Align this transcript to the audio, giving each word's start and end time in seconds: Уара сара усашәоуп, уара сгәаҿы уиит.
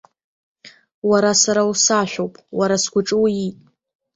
Уара 1.09 1.31
сара 1.41 1.61
усашәоуп, 1.71 2.33
уара 2.57 2.75
сгәаҿы 2.83 3.15
уиит. 3.23 3.57